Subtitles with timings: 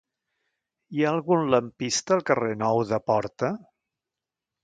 [0.99, 3.51] Hi ha algun lampista al carrer Nou de Porta?